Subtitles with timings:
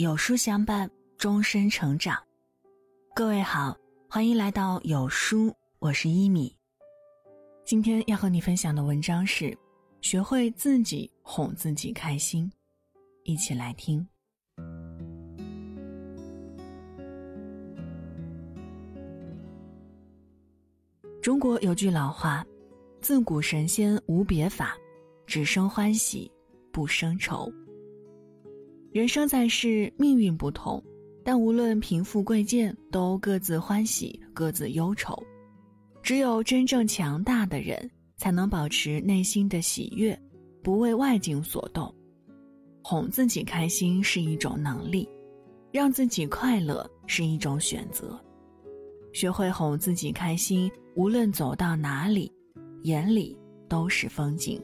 [0.00, 2.18] 有书相伴，终身成长。
[3.14, 3.76] 各位好，
[4.08, 6.56] 欢迎来到有书，我是一米。
[7.66, 9.54] 今天要和你分享的文章是：
[10.00, 12.50] 学会自己哄自己开心。
[13.24, 14.08] 一起来听。
[21.20, 22.42] 中国有句老话
[23.02, 24.74] ：“自古神仙无别法，
[25.26, 26.32] 只生欢喜
[26.72, 27.52] 不生愁。”
[28.92, 30.82] 人生在世，命运不同，
[31.24, 35.16] 但无论贫富贵贱，都各自欢喜，各自忧愁。
[36.02, 40.20] 只有真正强大的人，才能保持内心的喜悦，
[40.60, 41.94] 不为外境所动。
[42.82, 45.08] 哄自己开心是一种能力，
[45.70, 48.20] 让自己快乐是一种选择。
[49.12, 52.32] 学会哄自己开心，无论走到哪里，
[52.82, 53.38] 眼里
[53.68, 54.60] 都是风景。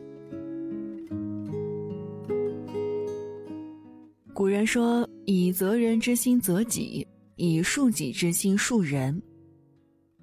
[4.37, 9.19] 古人说：“以责人之心责己，以恕己之心恕人。”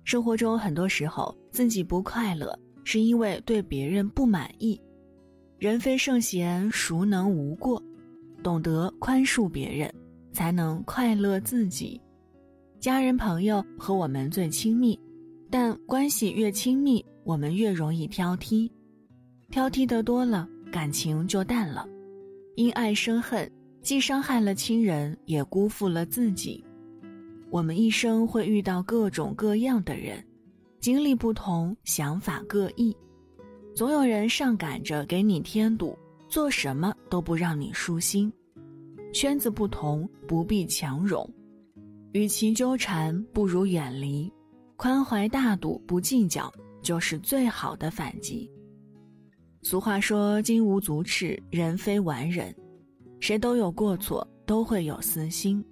[0.05, 4.79] 生活中很多时候，自己不快乐，是因为对别人不满意。
[5.57, 7.81] 人非圣贤，孰能无过？
[8.43, 9.91] 懂得宽恕别人，
[10.31, 11.99] 才能快乐自己。
[12.79, 14.99] 家人朋友和我们最亲密，
[15.49, 18.69] 但关系越亲密，我们越容易挑剔。
[19.49, 21.89] 挑剔的多了，感情就淡了，
[22.55, 23.51] 因爱生恨。
[23.83, 26.63] 既伤害了亲人，也辜负了自己。
[27.51, 30.25] 我们一生会遇到各种各样的人，
[30.79, 32.95] 经历不同，想法各异，
[33.75, 35.97] 总有人上赶着给你添堵，
[36.29, 38.31] 做什么都不让你舒心。
[39.11, 41.29] 圈子不同，不必强融，
[42.13, 44.31] 与其纠缠，不如远离。
[44.77, 48.49] 宽怀大度，不计较，就是最好的反击。
[49.61, 52.55] 俗话说：“金无足赤，人非完人。”
[53.23, 55.63] 谁都有过错，都会有私心，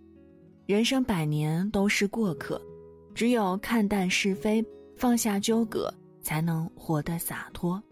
[0.66, 2.62] 人生百年都是过客，
[3.14, 7.84] 只有看淡是非，放下纠葛，才能活得洒脱。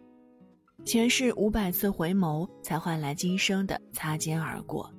[0.86, 4.90] 前世五百次回眸，才换来今生的擦肩而过。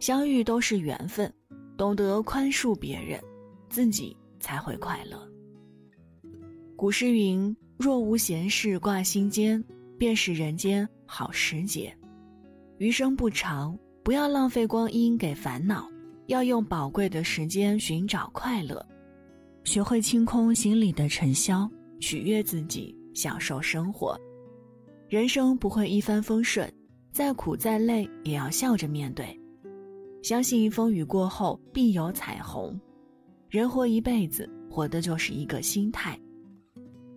[0.00, 1.30] 相遇都是缘分，
[1.76, 3.22] 懂得宽恕别人，
[3.68, 5.20] 自己才会快乐。
[6.76, 9.62] 古诗云：“若无闲事挂心间，
[9.98, 11.94] 便是人间好时节。”
[12.78, 15.88] 余生不长，不要浪费光阴给烦恼，
[16.26, 18.84] 要用宝贵的时间寻找快乐，
[19.64, 21.66] 学会清空心里的尘嚣，
[22.00, 24.14] 取悦自己，享受生活。
[25.08, 26.70] 人生不会一帆风顺，
[27.12, 29.26] 再苦再累也要笑着面对，
[30.22, 32.78] 相信风雨过后必有彩虹。
[33.48, 36.20] 人活一辈子，活的就是一个心态，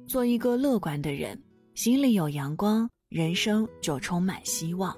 [0.08, 1.38] 做一个乐观的人，
[1.74, 4.96] 心里有阳光，人生就充满希望。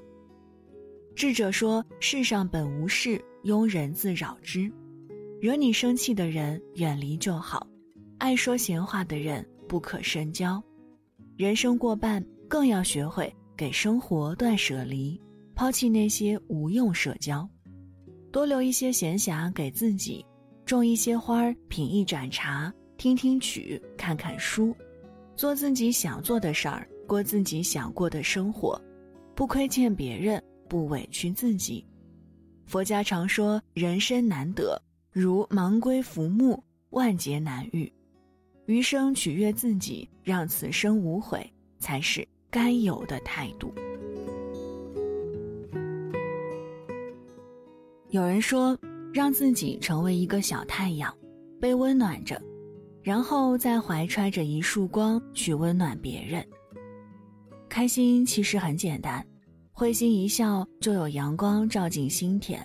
[1.15, 4.71] 智者说：“世上本无事，庸人自扰之。
[5.39, 7.59] 惹你生气的人，远离就好；
[8.17, 10.61] 爱说闲话的人，不可深交。
[11.37, 15.19] 人生过半，更要学会给生活断舍离，
[15.53, 17.47] 抛弃那些无用社交，
[18.31, 20.25] 多留一些闲暇给自己，
[20.65, 24.75] 种一些花儿，品一盏茶，听听曲，看看书，
[25.35, 28.79] 做自己想做的事儿，过自己想过的生活，
[29.35, 30.41] 不亏欠别人。”
[30.71, 31.85] 不委屈自己。
[32.65, 37.91] 佛家常说：“人生难得，如盲龟浮木，万劫难遇。”
[38.67, 41.45] 余生取悦自己，让此生无悔，
[41.77, 43.73] 才是该有的态度。
[48.11, 48.79] 有人说
[49.13, 51.13] ：“让自己成为一个小太阳，
[51.59, 52.41] 被温暖着，
[53.03, 56.47] 然后再怀揣着一束光去温暖别人。”
[57.67, 59.25] 开心其实很简单。
[59.81, 62.61] 会心一笑，就有阳光照进心田。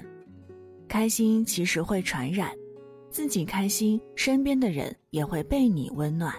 [0.87, 2.53] 开心其实会传染，
[3.09, 6.35] 自己开心，身边的人也会被你温暖。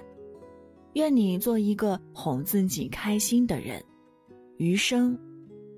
[0.94, 3.84] 愿你做一个哄自己开心的人，
[4.58, 5.18] 余生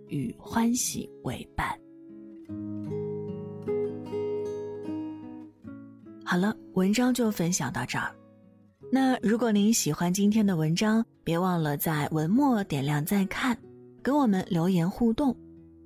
[0.10, 1.70] 与欢喜为伴。
[6.26, 8.14] 好了，文章就分享到这儿。
[8.92, 13.58] 那如果您喜欢今天的文章，别忘了在文末点亮再看。
[14.02, 15.36] 跟我们留言互动，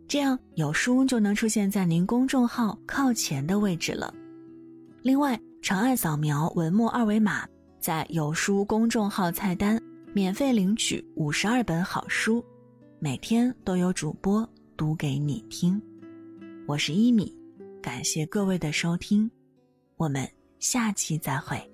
[0.07, 4.13] 这样有书就能出现在您公众号靠前的位置了。
[5.01, 7.47] 另外，长按扫描文末二维码，
[7.79, 9.81] 在有书公众号菜单
[10.13, 12.43] 免费领取五十二本好书，
[12.99, 15.81] 每天都有主播读给你听。
[16.65, 17.35] 我是一米，
[17.81, 19.29] 感谢各位的收听，
[19.97, 20.27] 我们
[20.59, 21.72] 下期再会。